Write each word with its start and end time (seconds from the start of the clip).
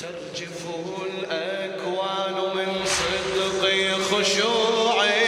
ترجف 0.00 0.58
الأكوان 1.06 2.36
من 2.56 2.70
صدق 2.86 3.62
خشوعي. 4.10 5.18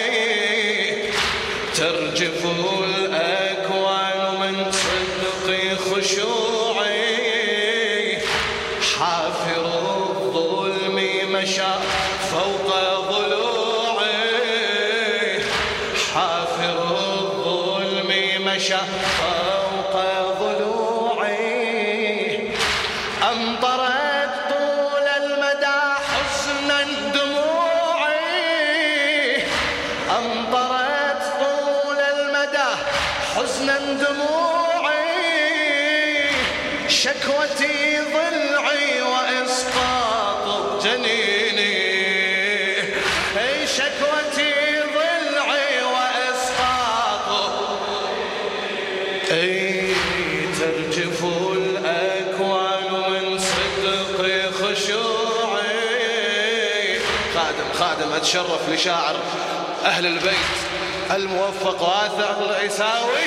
ترجف 1.75 2.41
الأكوان 2.85 4.19
من 4.41 4.57
صدق 4.73 5.47
خشوعي. 5.91 7.11
حافر 8.99 9.65
الظلم 9.67 10.97
مشى 11.33 11.73
فوق 12.31 12.69
ضلوعي. 13.11 14.31
حافر 16.15 16.79
الظلم 17.19 18.11
مشى 18.47 18.83
فوق 19.19 19.95
ضلوعي. 20.41 21.41
أمطرت 23.33 23.80
شكوتي 37.03 38.01
ضلعي 38.13 39.03
وإسقاط 39.03 40.45
جنيني. 40.85 41.81
أي 43.39 43.67
شكوتي 43.67 44.55
ضلعي 44.95 45.83
وإسقاط 45.95 47.29
أي 49.31 49.95
ترجف 50.61 51.25
الأكوان 51.53 52.93
من 53.11 53.39
صدق 53.39 54.19
خشوعي. 54.61 55.81
خادم 57.35 57.69
خادم 57.79 58.13
أتشرف 58.13 58.69
لشاعر 58.69 59.17
أهل 59.85 60.07
البيت 60.07 60.57
الموفق 61.11 61.83
واثق 61.83 62.39
العيساوي. 62.51 63.25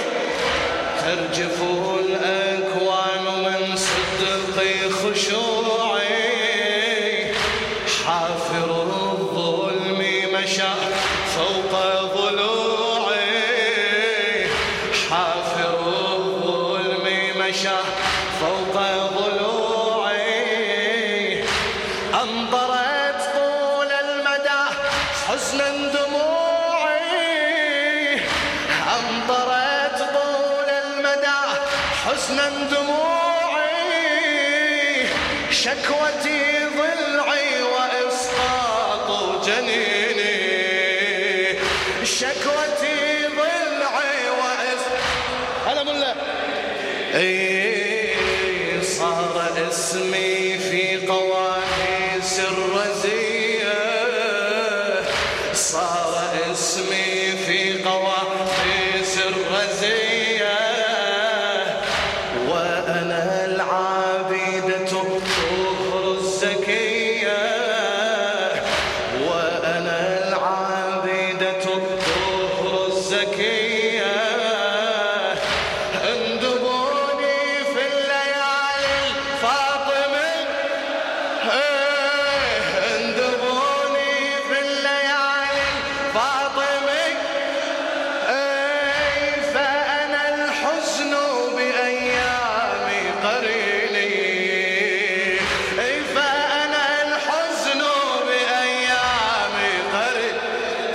ترجف 1.01 1.57
الأكوان 1.99 2.82
فوق 18.41 18.73
ضلوعي 19.19 20.33
أنظرت 22.13 23.21
طول 23.35 23.91
المدى 23.91 24.63
حزنا 25.27 25.69
دموعي 25.93 27.11
طول 30.13 30.69
المدى 30.69 31.41
حزنا 32.05 32.47
دموعي 32.71 33.83
شكوتي 35.51 36.42
اي 47.13 48.09
صار 48.81 49.51
اسمي 49.69 50.57
في 50.57 51.07
قوانيس 51.07 52.39
الرزية. 52.39 53.73
صار 55.53 56.31
اسمي 56.51 57.31
في 57.47 57.83
قوانيس 57.83 59.17
الرزية. 59.17 60.59
وأنا 62.49 63.45
العابدة 63.45 64.91
الطهر 64.91 66.17
الزكية. 66.17 67.43
وأنا 69.27 70.27
العابدة 70.27 71.63
الطهر 71.63 72.87
الزكية. 72.87 73.72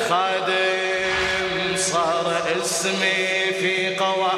خادم 0.08 1.76
صار 1.76 2.42
اسمي 2.60 3.52
في 3.60 3.96
قواميس 3.96 4.37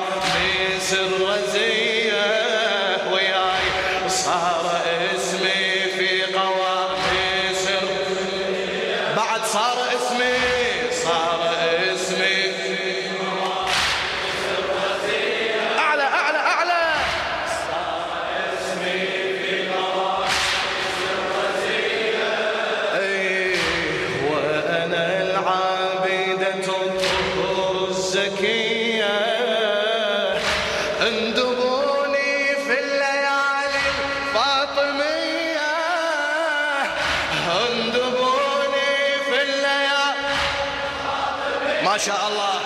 ما 41.90 41.98
شاء 41.98 42.28
الله. 42.28 42.60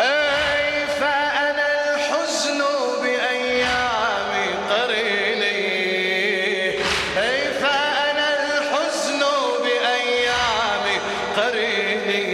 اي 0.00 0.86
فأنا 0.86 1.94
الحزن 1.94 2.60
بأيامي 3.02 4.46
قريني؟ 4.70 5.60
اي 7.18 7.38
فأنا 7.60 8.28
الحزن 8.36 9.22
بأيامي 9.62 10.96
قريني؟ 11.36 12.24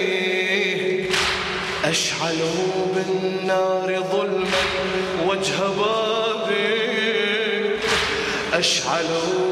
أشعلوا 1.85 2.87
بالنار 2.95 3.89
ظلما 4.13 4.63
وجه 5.27 5.59
بابي. 5.79 6.83
أشعلوا 8.53 9.52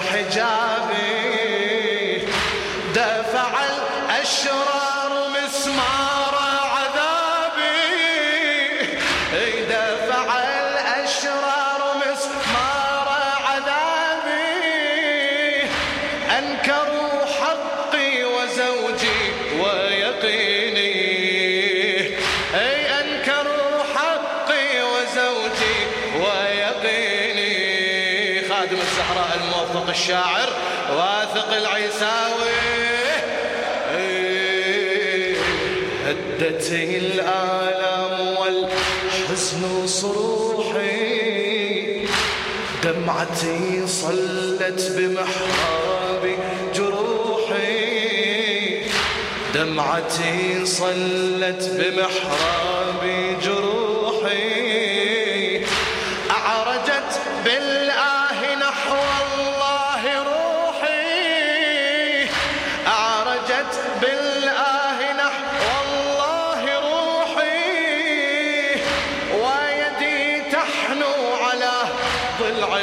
حجابي 0.00 1.16
دفع 2.94 3.52
الأشرار 3.64 5.12
مسمار 5.28 6.34
عذابي. 6.76 7.76
دفع 9.70 10.28
الأشرار 10.38 11.80
مسمار 12.02 13.08
عذابي. 13.48 14.56
أنكروا 16.38 17.18
حقي 17.40 18.12
وزوجي 18.24 19.20
ويقيني 19.60 20.65
خادم 28.56 28.80
الزهراء 28.80 29.30
الموفق 29.40 29.88
الشاعر 29.88 30.48
واثق 30.90 31.50
العيساوي. 31.56 32.56
إيه، 33.96 35.36
هدتني 36.06 36.96
الآلام 36.98 38.36
والحزن 38.38 39.86
صروحي 39.86 41.26
دم 42.82 42.92
دمعتي 42.92 43.86
صلت 43.86 44.92
بمحراب 44.96 46.24
جروحي. 46.74 47.76
دمعتي 49.54 50.66
صلت 50.66 51.70
بمحراب 51.78 53.02
جروحي. 53.42 54.56
أعرجت 56.30 57.20
بالآه 57.44 57.75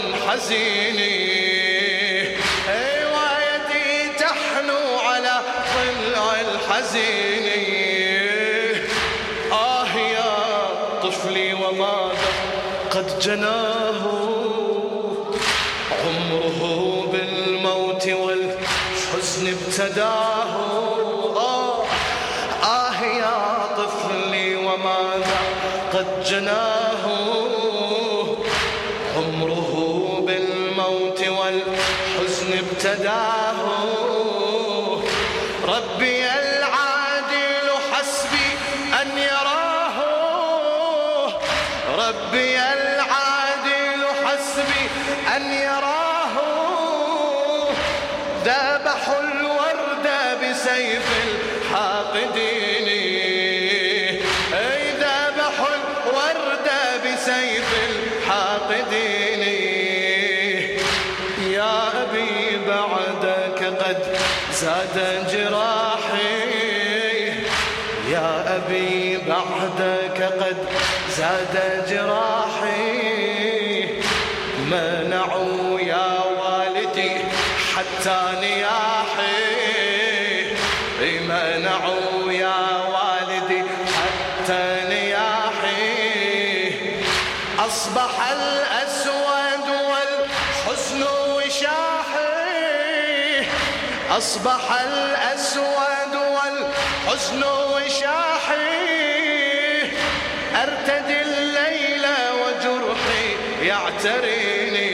ضلع 0.03 0.17
حزين 0.27 0.99
ويدي 3.13 4.09
تحنو 4.19 4.99
على 4.99 5.35
ضلع 5.75 6.25
الحزين 6.41 7.45
آه 9.51 9.87
يا 9.97 10.33
طفلي 11.03 11.53
وماذا 11.53 12.31
قد 12.91 13.19
جناه؟ 13.19 14.01
عمره 16.03 17.07
بالموت 17.11 18.07
والحزن 18.07 19.47
ابتداه. 19.47 20.53
آه 21.37 21.83
يا 23.03 23.67
طفلي 23.77 24.55
وماذا 24.55 25.39
قد 25.93 26.23
جناه؟ 26.23 27.03
عمره 29.17 29.72
بالموت 30.83 31.21
والحزن 31.27 32.53
ابتداه. 32.57 33.55
ربي 35.67 36.25
العادل 36.25 37.69
حسبي 37.91 38.49
أن 39.01 39.17
يراه. 39.17 39.97
ربي 41.97 42.57
العادل 42.59 44.01
حسبي 44.25 44.83
أن 45.35 45.43
يراه. 45.53 45.82
بعدك 69.53 70.19
قد 70.21 70.57
زاد 71.17 71.85
جراحي. 71.89 73.03
منعوا 74.71 75.79
يا 75.79 76.23
والدي 76.39 77.11
حتى 77.75 78.19
نياحي. 78.41 79.43
منعوا 81.01 82.31
يا 82.31 82.65
والدي 82.93 83.63
حتى 83.97 84.81
نياحي. 84.89 85.93
أصبح 87.59 88.31
الأسود 88.31 89.67
والحزن 89.69 91.03
وشاحي. 91.29 92.33
أصبح 94.17 94.63
الأسود 94.81 95.12
أرتدي 100.83 101.21
الليل 101.21 102.05
وجرحي 102.41 103.27
يعتريني. 103.67 104.89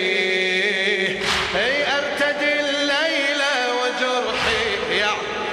هي 1.55 1.85
أرتدي 1.97 2.59
الليل 2.59 3.41
وجرحي 3.81 4.97
يعتريني 4.99 5.49